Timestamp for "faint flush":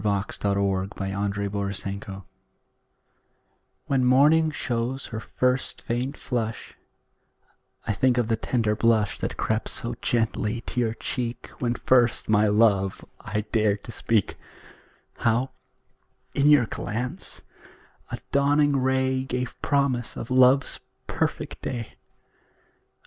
5.83-6.75